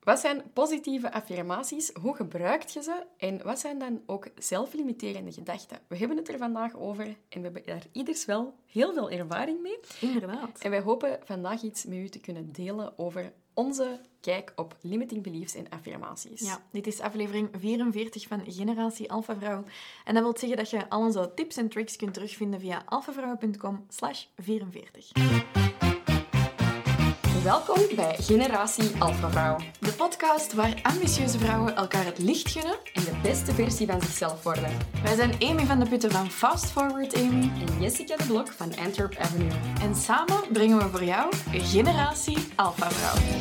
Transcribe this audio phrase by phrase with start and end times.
[0.00, 1.90] Wat zijn positieve affirmaties?
[2.00, 3.04] Hoe gebruik je ze?
[3.16, 5.78] En wat zijn dan ook zelflimiterende gedachten?
[5.86, 9.60] We hebben het er vandaag over en we hebben daar ieders wel heel veel ervaring
[9.62, 9.78] mee.
[10.00, 10.58] Inderdaad.
[10.58, 15.22] En wij hopen vandaag iets met u te kunnen delen over onze kijk op limiting
[15.22, 16.40] beliefs en affirmaties.
[16.40, 19.64] Ja, dit is aflevering 44 van Generatie Alpha Vrouw.
[20.04, 23.84] En dat wil zeggen dat je al onze tips en tricks kunt terugvinden via alphavrouw.com
[23.88, 25.49] slash 44.
[27.44, 29.56] Welkom bij Generatie Alpha Vrouw.
[29.80, 32.78] De podcast waar ambitieuze vrouwen elkaar het licht gunnen.
[32.92, 34.76] En de beste versie van zichzelf worden.
[35.02, 37.50] Wij zijn Amy van de Putten van Fast Forward Amy.
[37.66, 39.50] En Jessica de Blok van Antwerp Avenue.
[39.80, 43.38] En samen brengen we voor jou Generatie Alpha Vrouw.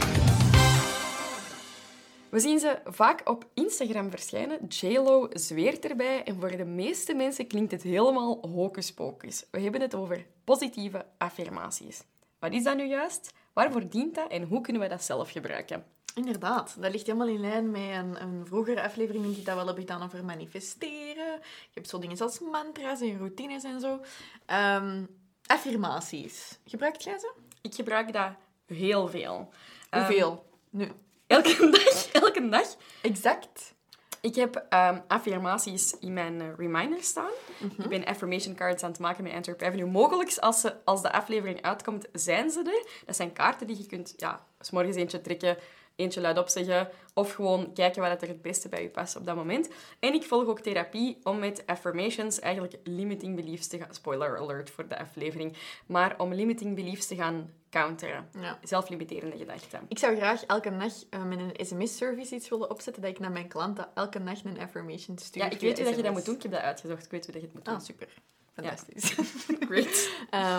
[2.30, 4.68] We zien ze vaak op Instagram verschijnen.
[4.68, 9.46] JLo zweert erbij en voor de meeste mensen klinkt het helemaal hocus pocus.
[9.52, 12.02] We hebben het over positieve affirmaties.
[12.40, 13.32] Wat is dat nu juist?
[13.54, 15.86] Waarvoor dient dat en hoe kunnen we dat zelf gebruiken?
[16.16, 19.68] Inderdaad, dat ligt helemaal in lijn met een, een vroegere aflevering die ik dat wel
[19.68, 21.34] heb gedaan over manifesteren.
[21.34, 24.02] Je hebt zo dingen als mantra's en routines en zo.
[24.46, 25.04] Ehm,
[25.46, 26.60] affirmaties.
[26.66, 27.34] Gebruikt jij ze?
[27.62, 28.32] Ik gebruik dat
[28.66, 29.50] heel veel.
[29.90, 30.32] Hoeveel?
[30.32, 30.92] Um, nu.
[31.28, 32.76] Elke dag, elke dag.
[33.02, 33.74] Exact.
[34.22, 37.32] Ik heb um, affirmaties in mijn uh, reminder staan.
[37.58, 37.84] Mm -hmm.
[37.84, 39.90] Ik ben affirmation cards aan het maken met Antwerp Avenue.
[39.90, 43.04] Mogelijk, als, ze, als de aflevering uitkomt, zijn ze er.
[43.06, 45.58] Dat zijn kaarten die je kunt, ja, s morgens eentje trekken,
[45.96, 49.36] eentje luidop zeggen, of gewoon kijken wat er het beste bij je past op dat
[49.36, 49.70] moment.
[50.00, 53.94] En ik volg ook therapie om met affirmations eigenlijk limiting beliefs te gaan...
[53.94, 55.58] Spoiler alert voor de aflevering.
[55.86, 58.30] Maar om limiting beliefs te gaan counteren.
[58.40, 58.60] Ja.
[58.64, 59.86] Zelflimiterende gedachten.
[59.88, 63.32] Ik zou graag elke nacht uh, met een sms-service iets willen opzetten, dat ik naar
[63.32, 65.42] mijn klanten elke nacht een affirmation stuur.
[65.42, 66.36] Ja, ik weet hoe dat je dat moet doen.
[66.36, 67.06] Ik heb dat uitgezocht.
[67.06, 67.76] Ik weet hoe dat je het moet doen.
[67.76, 68.08] Ah, super.
[68.54, 69.16] Fantastisch.
[69.16, 69.24] Ja.
[69.70, 70.10] Great.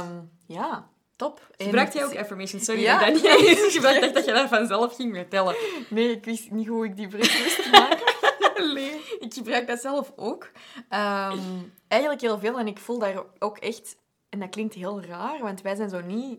[0.06, 1.50] um, ja, top.
[1.56, 2.64] Gebruikt jij ook affirmations?
[2.64, 2.98] Sorry, Ja.
[2.98, 5.56] dat ik niet Ik dacht dat je dat vanzelf ging vertellen.
[5.88, 7.98] Nee, ik wist niet hoe ik die bericht moest maken.
[8.74, 9.00] Nee.
[9.18, 10.50] Ik gebruik dat zelf ook.
[10.90, 12.58] Um, eigenlijk heel veel.
[12.58, 13.96] En ik voel daar ook echt...
[14.28, 16.38] En dat klinkt heel raar, want wij zijn zo niet...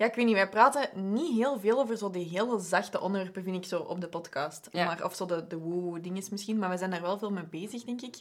[0.00, 3.42] Ja, ik weet niet, wij praten niet heel veel over zo die hele zachte onderwerpen,
[3.42, 4.68] vind ik, zo op de podcast.
[4.72, 4.84] Ja.
[4.84, 6.58] Maar, of zo de, de woe-dinges misschien.
[6.58, 8.16] Maar we zijn daar wel veel mee bezig, denk ik.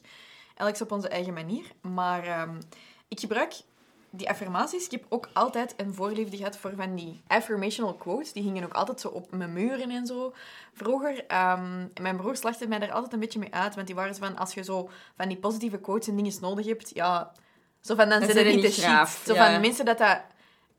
[0.55, 1.65] Elk op onze eigen manier.
[1.81, 2.59] Maar um,
[3.07, 3.53] ik gebruik
[4.09, 4.85] die affirmaties.
[4.85, 8.33] Ik heb ook altijd een voorliefde gehad voor van die affirmational quotes.
[8.33, 10.33] Die hingen ook altijd zo op mijn muren en zo.
[10.73, 13.75] Vroeger, um, mijn broer slachtte mij daar altijd een beetje mee uit.
[13.75, 16.65] Want die waren zo van, als je zo van die positieve quotes en dingen nodig
[16.65, 17.31] hebt, ja...
[17.81, 19.25] Zo van, dan zijn het niet graaf, shit.
[19.25, 19.51] Zo ja.
[19.51, 20.21] van, mensen dat dat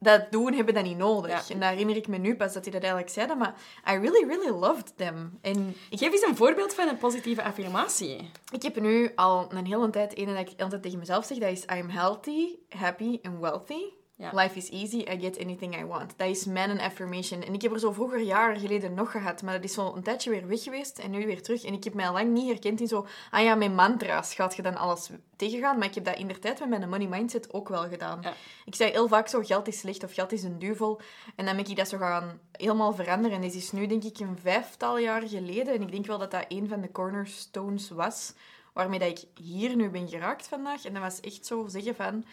[0.03, 1.49] dat doen, hebben dat niet nodig.
[1.49, 1.55] Ja.
[1.55, 3.35] En daar herinner ik me nu pas dat hij dat eigenlijk zei.
[3.35, 3.55] Maar
[3.89, 5.39] I really, really loved them.
[5.41, 8.31] En ik, Geef eens een voorbeeld van een positieve affirmatie.
[8.53, 11.39] ik heb nu al een hele tijd een dat ik altijd tegen mezelf zeg.
[11.39, 13.83] Dat is, I'm healthy, happy and wealthy.
[14.21, 14.31] Ja.
[14.33, 16.13] Life is easy, I get anything I want.
[16.17, 17.43] Dat is mijn affirmation.
[17.43, 20.03] En ik heb er zo vroeger jaren geleden nog gehad, maar dat is zo een
[20.03, 21.65] tijdje weer weg geweest en nu weer terug.
[21.65, 24.57] En ik heb mij al lang niet herkend in zo, ah ja, met mantra's gaat
[24.57, 25.79] je dan alles tegengaan.
[25.79, 28.19] Maar ik heb dat in de tijd met mijn money mindset ook wel gedaan.
[28.23, 28.33] Ja.
[28.65, 31.01] Ik zei heel vaak zo, geld is slecht of geld is een duivel.
[31.37, 33.37] En dan ben ik dat zo gaan helemaal veranderen.
[33.37, 35.75] En dit is nu denk ik een vijftal jaar geleden.
[35.75, 38.33] En ik denk wel dat dat een van de cornerstones was
[38.73, 40.85] waarmee dat ik hier nu ben geraakt vandaag.
[40.85, 42.25] En dat was echt zo zeggen van,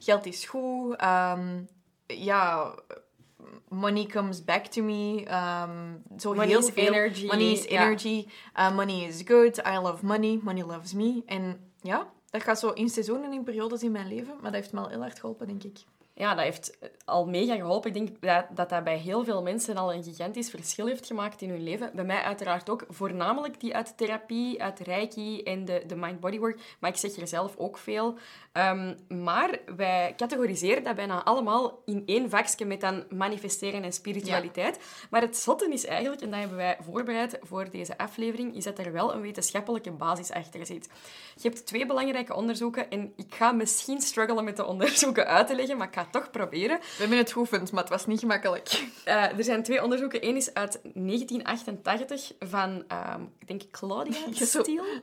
[0.00, 1.68] geld is goed, um,
[2.06, 2.74] ja,
[3.68, 5.24] money comes back to me.
[5.28, 6.86] Um, zo Money heel is veel.
[6.92, 8.26] energy, Money is energy.
[8.58, 9.58] Uh, money is good.
[9.58, 10.38] I love money.
[10.42, 11.22] Money loves me.
[11.26, 14.34] En ja, dat gaat zo in seizoenen en in periodes in mijn leven.
[14.34, 15.78] Maar dat heeft me al heel hard geholpen, denk ik.
[16.20, 17.88] Ja, dat heeft al mega geholpen.
[17.88, 21.42] Ik denk dat, dat dat bij heel veel mensen al een gigantisch verschil heeft gemaakt
[21.42, 21.90] in hun leven.
[21.94, 22.84] Bij mij uiteraard ook.
[22.88, 26.60] Voornamelijk die uit therapie, uit reiki en de, de mind-body work.
[26.80, 28.18] Maar ik zeg er zelf ook veel.
[28.52, 34.78] Um, maar wij categoriseren dat bijna allemaal in één vakje met dan manifesteren en spiritualiteit.
[35.10, 38.78] Maar het zotte is eigenlijk, en dat hebben wij voorbereid voor deze aflevering, is dat
[38.78, 40.88] er wel een wetenschappelijke basis achter zit.
[41.36, 45.54] Je hebt twee belangrijke onderzoeken en ik ga misschien struggelen met de onderzoeken uit te
[45.54, 46.78] leggen, maar ik ga het toch proberen.
[46.78, 48.84] We hebben het geoefend, maar het was niet gemakkelijk.
[49.06, 50.26] Uh, er zijn twee onderzoeken.
[50.26, 54.62] Eén is uit 1988 van, um, ik denk, Claudia Ja, zo.
[54.62, 55.02] Steele.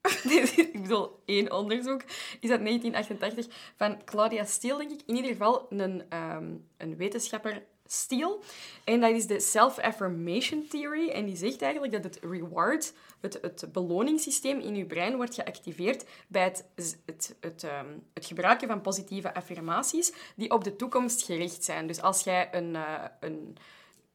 [0.72, 2.02] ik bedoel, één onderzoek
[2.40, 3.46] is uit 1988
[3.76, 5.00] van Claudia Steele, denk ik.
[5.06, 7.62] In ieder geval een, um, een wetenschapper
[7.92, 8.38] Steele.
[8.84, 11.08] En dat is de Self-Affirmation Theory.
[11.08, 16.04] En die zegt eigenlijk dat het reward, het, het beloningssysteem in je brein, wordt geactiveerd
[16.28, 16.64] bij het,
[17.04, 21.86] het, het, um, het gebruiken van positieve affirmaties die op de toekomst gericht zijn.
[21.86, 22.74] Dus als jij een...
[22.74, 23.56] Uh, een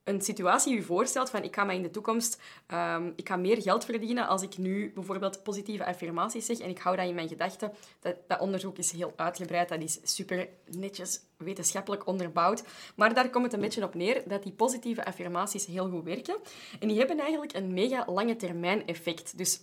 [0.05, 3.61] een situatie je voorstelt van ik ga mij in de toekomst, ehm, ik ga meer
[3.61, 7.27] geld verdienen als ik nu bijvoorbeeld positieve affirmaties zeg en ik hou dat in mijn
[7.27, 7.73] gedachten.
[7.99, 12.63] Dat, dat onderzoek is heel uitgebreid, dat is super netjes wetenschappelijk onderbouwd.
[12.95, 16.35] Maar daar komt het een beetje op neer dat die positieve affirmaties heel goed werken.
[16.79, 19.37] En die hebben eigenlijk een mega lange termijn effect.
[19.37, 19.61] Dus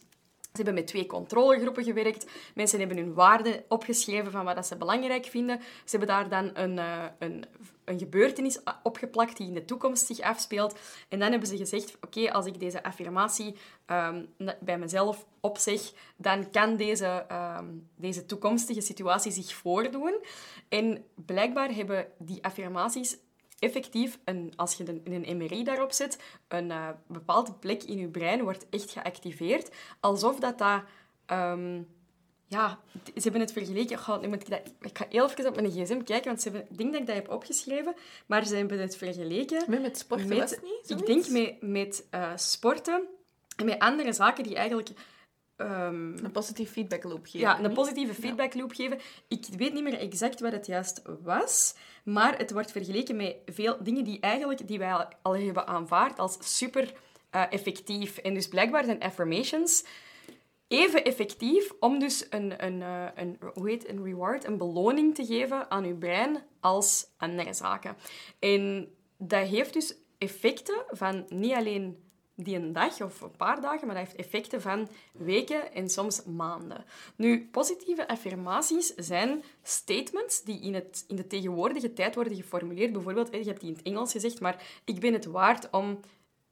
[0.52, 2.26] ze hebben met twee controlegroepen gewerkt.
[2.54, 5.60] Mensen hebben hun waarden opgeschreven van wat ze belangrijk vinden.
[5.84, 7.44] Ze hebben daar dan een, uh, een,
[7.98, 10.78] gebeurtenis opgeplakt die in de toekomst zich afspeelt.
[11.08, 13.56] En dan hebben ze gezegd, oké, als ik deze affirmatie
[13.86, 14.28] um,
[14.60, 17.26] bij mezelf opzeg, dan kan deze,
[17.58, 20.24] um, deze toekomstige situatie zich voordoen.
[20.68, 23.16] En blijkbaar hebben die affirmaties
[23.58, 26.18] effectief, een, als je een, een MRI daarop zet,
[26.48, 29.70] een uh, bepaalde plek in je brein wordt echt geactiveerd.
[30.00, 30.82] Alsof dat dat...
[31.26, 31.86] Um,
[32.52, 33.90] ja, ze hebben het vergeleken.
[33.90, 36.68] Ik ga, ik, dat, ik ga heel even op mijn gsm kijken, want ze hebben,
[36.70, 37.94] ik denk dat ik dat heb opgeschreven.
[38.26, 39.62] Maar ze hebben het vergeleken...
[39.66, 40.90] Met, met sporten met, was het niet?
[40.90, 43.02] Ik denk met, met uh, sporten
[43.56, 44.90] en met andere zaken die eigenlijk
[45.56, 47.40] Um, een positieve feedback loop geven.
[47.40, 48.98] Ja, een positieve feedback loop geven.
[49.28, 53.76] Ik weet niet meer exact wat het juist was, maar het wordt vergeleken met veel
[53.82, 56.92] dingen die, eigenlijk, die wij al hebben aanvaard als super
[57.34, 58.18] uh, effectief.
[58.18, 59.84] En dus blijkbaar zijn affirmations
[60.68, 65.24] even effectief om dus een, een, uh, een, hoe heet, een reward, een beloning te
[65.24, 67.96] geven aan uw brein als andere zaken.
[68.38, 73.86] En dat heeft dus effecten van niet alleen die een dag of een paar dagen,
[73.86, 76.84] maar dat heeft effecten van weken en soms maanden.
[77.16, 82.92] Nu, positieve affirmaties zijn statements die in, het, in de tegenwoordige tijd worden geformuleerd.
[82.92, 86.00] Bijvoorbeeld, je hebt die in het Engels gezegd, maar ik ben het waard om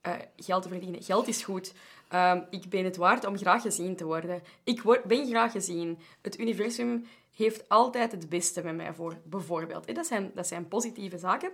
[0.07, 1.03] uh, geld te verdienen.
[1.03, 1.75] Geld is goed.
[2.15, 4.43] Um, ik ben het waard om graag gezien te worden.
[4.65, 5.99] Ik word, ben graag gezien.
[6.23, 9.95] Het universum heeft altijd het beste met mij voor, bijvoorbeeld.
[9.95, 11.51] Dat zijn, dat zijn positieve zaken.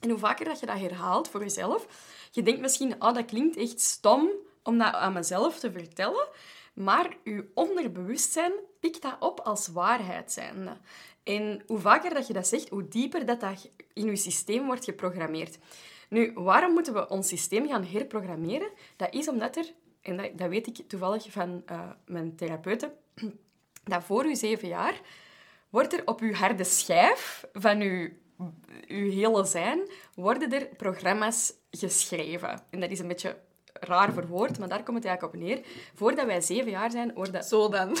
[0.00, 1.86] En hoe vaker dat je dat herhaalt voor jezelf,
[2.30, 4.30] je denkt misschien, oh, dat klinkt echt stom
[4.62, 6.28] om dat aan mezelf te vertellen,
[6.74, 10.76] maar je onderbewustzijn pikt dat op als waarheid zijnde.
[11.22, 14.84] En hoe vaker dat je dat zegt, hoe dieper dat, dat in je systeem wordt
[14.84, 15.58] geprogrammeerd.
[16.08, 18.70] Nu, waarom moeten we ons systeem gaan herprogrammeren?
[18.96, 22.92] Dat is omdat er, en dat, dat weet ik toevallig van uh, mijn therapeuten,
[23.84, 25.00] dat voor uw zeven jaar
[25.68, 28.08] wordt er op uw harde schijf van uw
[28.86, 32.62] uw hele zijn, worden er programma's geschreven.
[32.70, 33.36] En dat is een beetje
[33.80, 35.60] raar verwoord, maar daar komt het eigenlijk op neer.
[35.94, 37.44] Voordat wij zeven jaar zijn, worden...
[37.44, 37.96] Zo dan.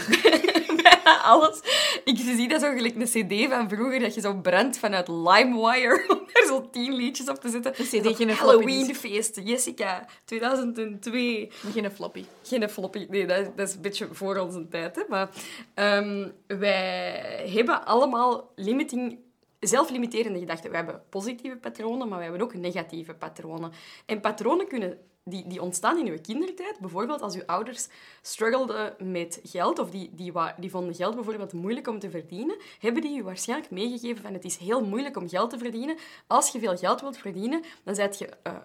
[1.22, 1.60] alles.
[2.04, 6.04] Ik zie dat zo gelijk een cd van vroeger, dat je zo brandt vanuit LimeWire
[6.12, 7.72] om er zo tien liedjes op te zetten.
[7.76, 11.50] Een cd, geen Halloweenfeest, Jessica, 2002.
[11.72, 12.24] Geen floppy.
[12.42, 14.96] Geen floppy, nee, dat, dat is een beetje voor onze tijd.
[14.96, 15.02] Hè.
[15.08, 15.28] Maar
[15.74, 19.18] um, wij hebben allemaal limiting
[19.60, 20.70] zelflimiterende gedachten.
[20.70, 23.72] We hebben positieve patronen, maar we hebben ook negatieve patronen.
[24.06, 26.78] En patronen kunnen, die, die ontstaan in uw kindertijd.
[26.80, 27.88] Bijvoorbeeld als uw ouders
[28.22, 33.02] struggelden met geld, of die, die, die vonden geld bijvoorbeeld moeilijk om te verdienen, hebben
[33.02, 35.96] die je waarschijnlijk meegegeven van het is heel moeilijk om geld te verdienen.
[36.26, 38.28] Als je veel geld wilt verdienen, dan zet je...
[38.46, 38.56] Uh,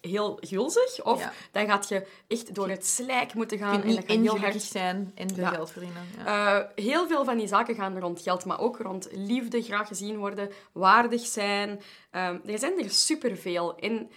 [0.00, 1.04] heel gulzig.
[1.04, 3.82] Of dan gaat je echt door het slijk moeten gaan.
[3.82, 6.02] en dat heel hard zijn en veel geld verdienen.
[6.24, 6.58] Ja.
[6.58, 10.16] Uh, heel veel van die zaken gaan rond geld, maar ook rond liefde, graag gezien
[10.16, 11.70] worden, waardig zijn.
[11.70, 13.76] Um, er zijn er superveel.
[13.76, 14.10] En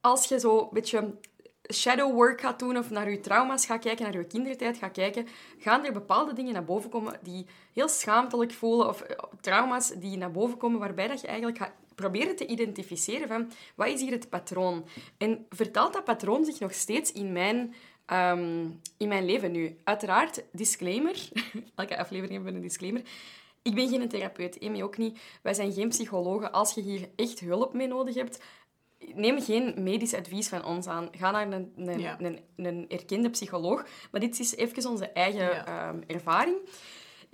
[0.00, 1.14] als je zo een beetje
[1.72, 5.26] shadow work gaat doen of naar je trauma's gaat kijken, naar je kindertijd gaat kijken,
[5.58, 10.16] gaan er bepaalde dingen naar boven komen die heel schaamtelijk voelen of uh, trauma's die
[10.16, 14.12] naar boven komen waarbij dat je eigenlijk gaat proberen te identificeren van wat is hier
[14.12, 14.86] het patroon?
[15.18, 17.74] En vertaalt dat patroon zich nog steeds in mijn,
[18.06, 19.76] ehm, in mijn leven nu?
[19.84, 21.28] Uiteraard, disclaimer.
[21.74, 23.02] Elke aflevering hebben we een disclaimer.
[23.62, 25.18] Ik ben geen therapeut, Amy ook niet.
[25.42, 26.52] Wij zijn geen psychologen.
[26.52, 28.40] Als je hier echt hulp mee nodig hebt,
[29.14, 31.08] neem geen medisch advies van ons aan.
[31.12, 33.86] Ga naar een, een, een, een erkende psycholoog.
[34.10, 36.56] Maar dit is even onze eigen ehm, ervaring.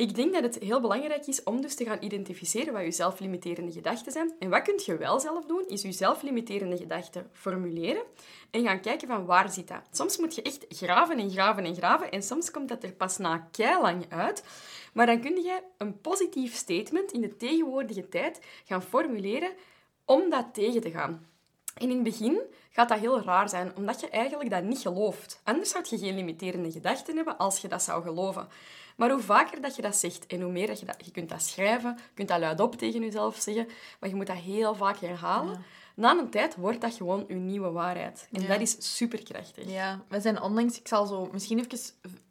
[0.01, 3.73] Ik denk dat het heel belangrijk is om dus te gaan identificeren wat je zelflimiterende
[3.73, 4.33] gedachten zijn.
[4.39, 8.03] En wat kun je wel zelf doen, is je zelflimiterende gedachten formuleren
[8.51, 9.83] en gaan kijken van waar zit dat.
[9.91, 13.17] Soms moet je echt graven en graven en graven en soms komt dat er pas
[13.17, 13.49] na
[13.81, 14.45] lang uit.
[14.93, 19.53] Maar dan kun je een positief statement in de tegenwoordige tijd gaan formuleren
[20.05, 21.30] om dat tegen te gaan.
[21.81, 25.41] En in het begin gaat dat heel raar zijn, omdat je eigenlijk dat niet gelooft.
[25.45, 28.49] Anders zou je geen limiterende gedachten hebben als je dat zou geloven.
[28.97, 31.05] Maar hoe vaker dat je dat zegt en hoe meer dat je dat...
[31.05, 33.69] Je kunt dat schrijven, je kunt dat luidop tegen jezelf zeggen,
[34.01, 35.65] maar je moet dat heel vaak herhalen.
[36.01, 38.29] Na een tijd wordt dat gewoon uw nieuwe waarheid.
[38.33, 38.49] En Ja.
[38.49, 39.71] dat is superkrachtig.
[39.71, 40.79] Ja, we zijn onlangs...
[40.79, 41.79] Ik zal zo misschien even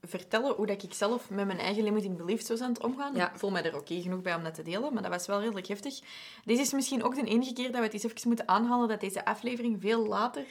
[0.01, 3.15] vertellen hoe dat ik zelf met mijn eigen limiting beliefs was aan het omgaan.
[3.15, 3.31] Ja.
[3.33, 5.39] Ik voel mij er oké genoeg bij om dat te delen, maar dat was wel
[5.39, 5.99] redelijk heftig.
[6.45, 8.99] Deze is misschien ook de enige keer dat we het eens even moeten aanhalen dat
[8.99, 10.45] deze aflevering veel later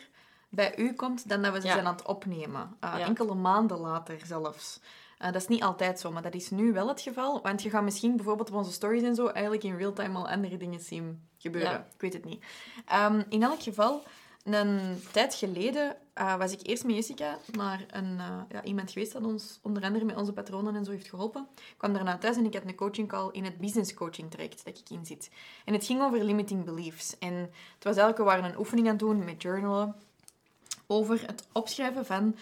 [0.48, 1.72] bij u komt dan dat we ze Ja.
[1.72, 2.76] zijn aan het opnemen.
[2.84, 3.06] Uh, Ja.
[3.06, 4.80] Enkele maanden later zelfs.
[5.22, 7.42] Uh, dat is niet altijd zo, maar dat is nu wel het geval.
[7.42, 10.28] Want je gaat misschien bijvoorbeeld op onze stories en zo eigenlijk in real time al
[10.28, 11.70] andere dingen zien gebeuren.
[11.70, 11.86] Ja.
[11.94, 12.44] Ik weet het niet.
[12.86, 14.02] Ehm, in elk geval,
[14.44, 19.12] een tijd geleden eh, was ik eerst met Jessica naar een, eh, ja, iemand geweest
[19.12, 21.48] dat ons onder andere met onze patronen en zo heeft geholpen.
[21.54, 24.64] Ik kwam daarna thuis en ik had een coaching call in het business coaching traject
[24.64, 25.30] dat ik in zit.
[25.64, 27.18] En het ging over limiting beliefs.
[27.18, 29.94] En het was eigenlijk, we waren een oefening aan het doen met journalen
[30.86, 32.36] over het opschrijven van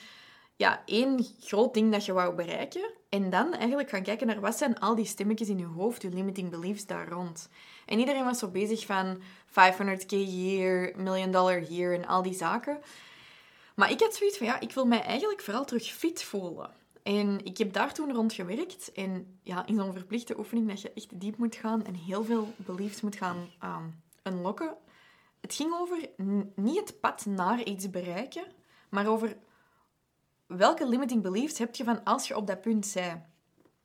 [0.57, 2.91] ja, één groot ding dat je wou bereiken.
[3.09, 6.09] En dan eigenlijk gaan kijken naar wat zijn al die stemmetjes in je hoofd, je
[6.09, 7.49] limiting beliefs daar rond.
[7.87, 12.79] En iedereen was zo bezig van 500k year, million dollar year en al die zaken.
[13.75, 16.71] Maar ik had zoiets van, ja, ik wil mij eigenlijk vooral terug fit voelen.
[17.03, 18.93] En ik heb daar toen rond gewerkt.
[18.93, 22.53] En ja, in zo'n verplichte oefening dat je echt diep moet gaan en heel veel
[22.57, 24.77] beliefs moet gaan um, unlocken.
[25.41, 26.09] Het ging over
[26.55, 28.45] niet het pad naar iets bereiken,
[28.89, 29.37] maar over
[30.47, 33.23] welke limiting beliefs heb je van als je op dat punt zij.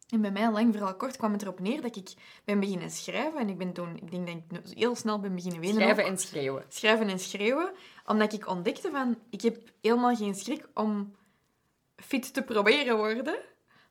[0.10, 2.14] En bij mij, lang vooral kort, kwam het erop neer dat ik
[2.44, 3.40] ben beginnen schrijven.
[3.40, 5.76] En ik ben toen, ik denk dat ik heel snel ben beginnen wenen.
[5.76, 6.66] Schrijven en schreeuwen.
[6.68, 7.72] Schrijven en schreeuwen.
[8.06, 11.16] Omdat ik ontdekte van, ik heb helemaal geen schrik om
[11.96, 13.40] fit te proberen worden.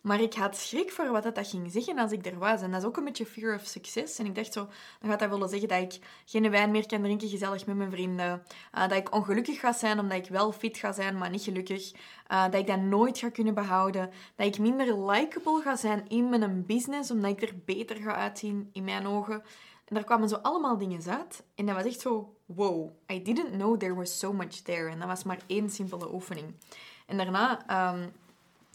[0.01, 2.63] Maar ik had schrik voor wat dat, dat ging zeggen als ik er was.
[2.63, 4.19] En dat is ook een beetje fear of success.
[4.19, 4.69] En ik dacht zo,
[5.01, 7.91] dan gaat dat willen zeggen dat ik geen wijn meer kan drinken gezellig met mijn
[7.91, 8.43] vrienden.
[8.75, 11.93] Uh, dat ik ongelukkig ga zijn omdat ik wel fit ga zijn, maar niet gelukkig.
[12.33, 14.11] Uh, dat ik dat nooit ga kunnen behouden.
[14.35, 18.71] Dat ik minder likable ga zijn in mijn business, omdat ik er beter ga uitzien
[18.73, 19.43] in mijn ogen.
[19.85, 21.43] En daar kwamen zo allemaal dingen uit.
[21.55, 24.91] En dat was echt zo, wow, I didn't know there was so much there.
[24.91, 26.55] En dat was maar één simpele oefening.
[27.07, 28.13] En daarna um,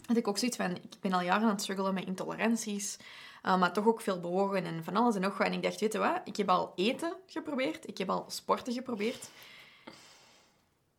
[0.06, 2.96] had ik ook zoiets van, ik ben al jaren aan het struggelen met intoleranties.
[3.44, 5.46] Uh, maar toch ook veel bewogen en van alles en nog wat.
[5.46, 7.88] En ik dacht, weet je wat, ik heb al eten geprobeerd.
[7.88, 9.28] Ik heb al sporten geprobeerd.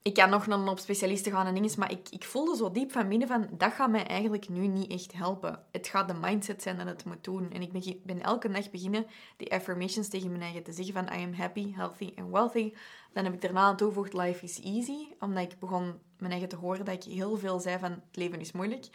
[0.07, 2.91] Ik kan nog naar een specialisten gaan en dingen, maar ik, ik voelde zo diep
[2.91, 5.63] van binnen van, dat gaat mij eigenlijk nu niet echt helpen.
[5.71, 7.51] Het gaat de mindset zijn dat het moet doen.
[7.51, 9.05] En ik ben, ben elke dag beginnen
[9.37, 12.73] die affirmations tegen mijn eigen te zeggen van, I am happy, healthy and wealthy.
[13.13, 15.07] Dan heb ik daarna aan toegevoegd, life is easy.
[15.19, 18.39] Omdat ik begon mijn eigen te horen dat ik heel veel zei van, het leven
[18.39, 18.85] is moeilijk.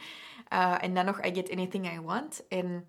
[0.52, 2.46] Uh, en dan nog, I get anything I want.
[2.48, 2.88] En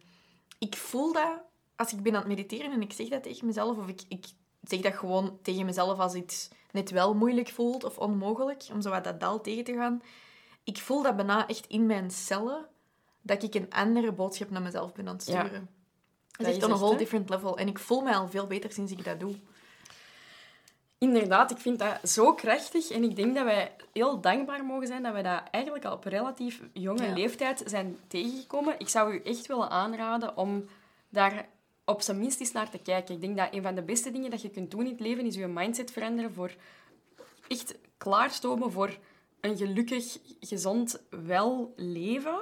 [0.59, 1.41] ik voel dat
[1.75, 4.25] als ik ben aan het mediteren en ik zeg dat tegen mezelf, of ik, ik
[4.63, 8.89] zeg dat gewoon tegen mezelf als iets net wel moeilijk voelt of onmogelijk, om zo
[8.89, 10.01] wat dat dal tegen te gaan.
[10.63, 12.65] Ik voel dat bijna echt in mijn cellen,
[13.22, 15.51] dat ik een andere boodschap naar mezelf ben aan het sturen.
[15.51, 15.67] Ja,
[16.38, 17.58] dat is echt op een whole different level.
[17.58, 19.36] En ik voel mij al veel beter sinds ik dat doe.
[20.98, 22.89] Inderdaad, ik vind dat zo krachtig.
[22.89, 26.03] En ik denk dat wij heel dankbaar mogen zijn dat wij dat eigenlijk al op
[26.03, 27.13] relatief jonge ja.
[27.13, 28.75] leeftijd zijn tegengekomen.
[28.77, 30.65] Ik zou u echt willen aanraden om
[31.10, 31.48] daar
[31.85, 33.15] op zijn minst eens naar te kijken.
[33.15, 35.25] Ik denk dat een van de beste dingen dat je kunt doen in het leven
[35.25, 36.55] is je mindset veranderen voor
[37.47, 38.97] echt klaarstomen voor
[39.39, 42.39] een gelukkig, gezond, wel leven.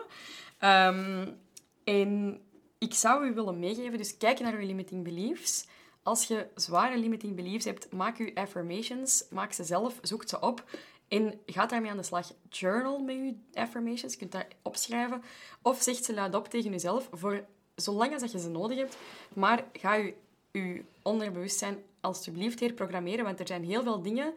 [0.59, 1.39] Um,
[1.83, 2.41] en
[2.77, 5.67] ik zou u willen meegeven, dus kijk naar uw limiting beliefs.
[6.03, 10.63] Als je zware limiting beliefs hebt, maak je affirmations, maak ze zelf, zoek ze op
[11.07, 12.31] en ga daarmee aan de slag.
[12.49, 15.23] Journal met je affirmations, je kunt daar opschrijven
[15.61, 17.45] of zeg ze luidop tegen jezelf voor
[17.81, 18.97] zolang als dat je ze nodig hebt.
[19.33, 20.13] Maar ga je,
[20.51, 24.33] je onderbewustzijn alsjeblieft herprogrammeren, want er zijn heel veel dingen...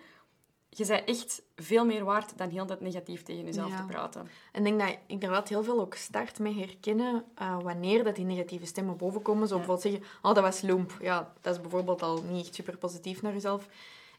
[0.76, 3.76] Je bent echt veel meer waard dan heel dat negatief tegen jezelf ja.
[3.76, 4.28] te praten.
[4.52, 8.16] En ik denk dat ik inderdaad heel veel ook start met herkennen uh, wanneer dat
[8.16, 9.48] die negatieve stemmen bovenkomen.
[9.48, 9.60] Zo ja.
[9.66, 10.96] bijvoorbeeld zeggen, oh, dat was loemp.
[11.00, 13.68] Ja, dat is bijvoorbeeld al niet echt super positief naar jezelf.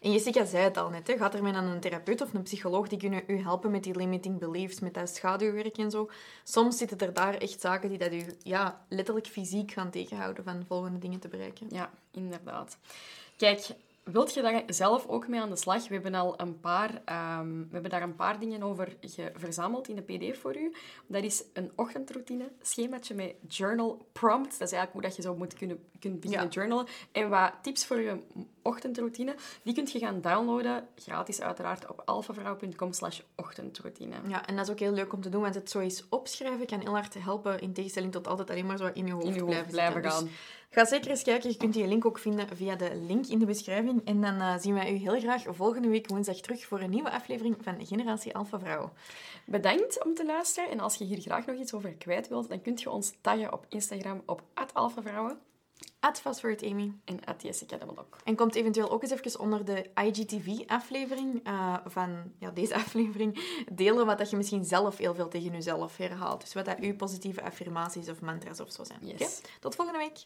[0.06, 1.18] En Jessica zei het al net, hè.
[1.18, 4.40] gaat er met een therapeut of een psycholoog, die kunnen u helpen met die limiting
[4.40, 6.10] beliefs, met dat schaduwwerk en zo.
[6.44, 10.66] Soms zitten er daar echt zaken die dat u ja, letterlijk fysiek gaan tegenhouden van
[10.68, 11.68] volgende dingen te bereiken.
[11.70, 12.78] Ja, inderdaad.
[13.38, 13.68] Kijk,
[14.12, 15.88] wilt je daar zelf ook mee aan de slag?
[15.88, 18.96] We hebben al een paar, um, we hebben daar een paar dingen over
[19.34, 20.74] verzameld in de pdf voor u.
[21.08, 24.58] Dat is een ochtendroutine, schemaatje met journal prompts.
[24.58, 26.52] Dat is eigenlijk hoe dat je zo moet kunnen, kunt beginnen ja.
[26.52, 26.86] journalen.
[27.12, 28.18] En wat tips voor je
[28.62, 34.16] ochtendroutine, die kun je gaan downloaden, gratis uiteraard, op alfavrouw.com slash ochtendroutine.
[34.28, 36.66] Ja, en dat is ook heel leuk om te doen, want het zo eens opschrijven
[36.66, 39.34] kan heel hard helpen, in tegenstelling tot altijd alleen maar zo in je hoofd, in
[39.34, 40.24] je hoofd blijven, blijven gaan.
[40.24, 40.34] Dus
[40.76, 43.46] ga zeker eens kijken, je kunt die link ook vinden via de link in de
[43.46, 44.06] beschrijving.
[44.06, 47.12] En dan uh, zien wij u heel graag volgende week woensdag terug voor een nieuwe
[47.12, 48.94] aflevering van Generatie Alpha Vrouw.
[49.46, 52.62] Bedankt om te luisteren en als je hier graag nog iets over kwijt wilt, dan
[52.62, 55.40] kunt je ons taggen op Instagram op @alphavrouwen.
[56.00, 56.94] At FastForwardAmy.
[57.06, 57.78] En at Jessica.
[58.24, 64.06] En komt eventueel ook eens even onder de IGTV-aflevering uh, van ja, deze aflevering delen
[64.06, 66.42] wat dat je misschien zelf heel veel tegen jezelf herhaalt.
[66.42, 69.00] Dus wat dat uw positieve affirmaties of mantra's of zo zijn.
[69.02, 69.14] Yes.
[69.14, 69.30] Okay?
[69.60, 70.26] Tot volgende week.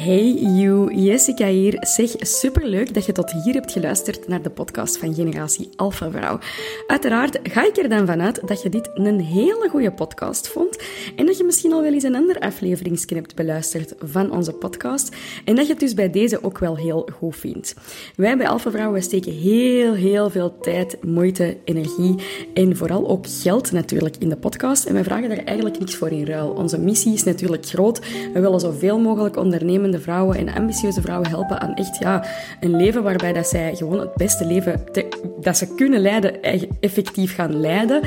[0.00, 1.76] Hey you, Jessica hier.
[1.80, 6.38] Zeg, superleuk dat je tot hier hebt geluisterd naar de podcast van Generatie Alpha Vrouw.
[6.86, 10.78] Uiteraard ga ik er dan vanuit dat je dit een hele goede podcast vond
[11.16, 15.16] en dat je misschien al wel eens een ander afleveringsje hebt beluisterd van onze podcast
[15.44, 17.74] en dat je het dus bij deze ook wel heel goed vindt.
[18.16, 22.14] Wij bij Alpha Vrouw steken heel, heel veel tijd, moeite, energie
[22.54, 26.10] en vooral ook geld natuurlijk in de podcast en wij vragen daar eigenlijk niks voor
[26.10, 26.50] in ruil.
[26.50, 28.00] Onze missie is natuurlijk groot.
[28.32, 32.24] We willen zoveel mogelijk ondernemen vrouwen en ambitieuze vrouwen helpen aan echt ja,
[32.60, 34.84] een leven waarbij dat zij gewoon het beste leven
[35.40, 36.42] dat ze kunnen leiden,
[36.80, 38.02] effectief gaan leiden.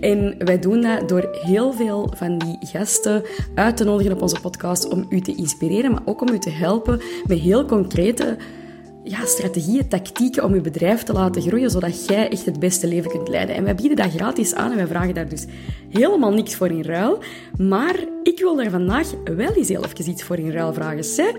[0.00, 3.22] En wij doen dat door heel veel van die gasten
[3.54, 6.50] uit te nodigen op onze podcast om u te inspireren, maar ook om u te
[6.50, 8.36] helpen met heel concrete
[9.08, 13.10] ja, strategieën, tactieken om je bedrijf te laten groeien, zodat jij echt het beste leven
[13.10, 13.54] kunt leiden.
[13.54, 15.46] En wij bieden dat gratis aan en wij vragen daar dus
[15.88, 17.18] helemaal niks voor in ruil.
[17.58, 21.04] Maar ik wil daar vandaag wel eens heel even iets voor in ruil vragen.
[21.04, 21.32] Zeg,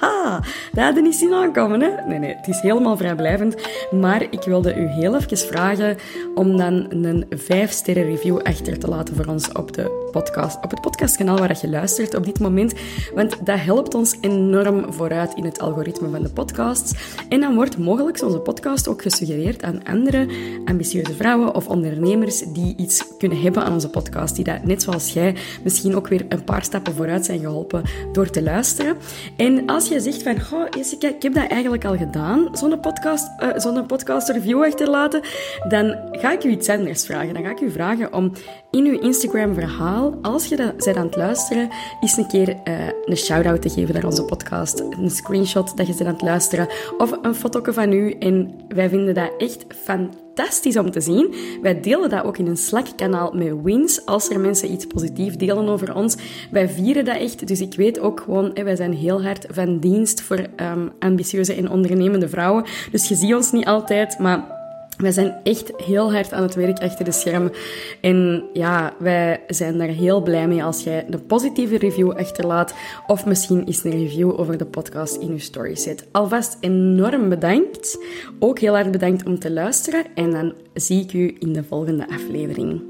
[0.00, 0.40] haha,
[0.72, 1.88] dat hadden niet zien aankomen, hè?
[2.06, 3.54] Nee, nee, het is helemaal vrijblijvend.
[3.90, 5.96] Maar ik wilde u heel even vragen
[6.34, 10.80] om dan een 5-sterren review achter te laten voor ons op, de podcast, op het
[10.80, 12.74] podcastkanaal waar je luistert op dit moment.
[13.14, 16.92] Want dat helpt ons enorm vooruit in het algoritme van de podcasts.
[17.28, 20.26] En dan wordt mogelijk onze podcast ook gesuggereerd aan andere
[20.64, 24.34] ambitieuze vrouwen of ondernemers die iets kunnen hebben aan onze podcast.
[24.34, 27.82] Die dat, net zoals jij, misschien ook weer een paar stappen vooruit zijn geholpen
[28.12, 28.96] door te luisteren.
[29.36, 33.28] En als je zegt van, goh, Jessica, ik heb dat eigenlijk al gedaan, zo'n podcast,
[33.42, 35.20] uh, zo'n podcast review achterlaten,
[35.68, 37.34] dan ga ik u iets anders vragen.
[37.34, 38.32] Dan ga ik u vragen om
[38.70, 41.68] in uw Instagram verhaal, als je dat bent aan het luisteren,
[42.00, 44.80] eens een keer uh, een shout-out te geven naar onze podcast.
[44.80, 46.68] Een screenshot dat je bent aan het luisteren.
[46.98, 48.10] Of een foto van u.
[48.10, 51.34] En wij vinden dat echt fantastisch om te zien.
[51.62, 54.06] Wij delen dat ook in een Slack-kanaal met wins.
[54.06, 56.16] Als er mensen iets positiefs delen over ons.
[56.50, 57.46] Wij vieren dat echt.
[57.46, 61.70] Dus ik weet ook gewoon, wij zijn heel hard van dienst voor um, ambitieuze en
[61.70, 62.64] ondernemende vrouwen.
[62.90, 64.57] Dus je ziet ons niet altijd, maar
[64.98, 67.52] wij zijn echt heel hard aan het werk achter de schermen.
[68.00, 72.74] En ja, wij zijn daar heel blij mee als jij een positieve review achterlaat.
[73.06, 76.06] Of misschien eens een review over de podcast in je story zet.
[76.12, 77.98] Alvast enorm bedankt.
[78.38, 80.04] Ook heel erg bedankt om te luisteren.
[80.14, 82.87] En dan zie ik u in de volgende aflevering.